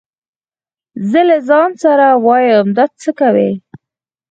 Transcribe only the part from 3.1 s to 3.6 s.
کوي.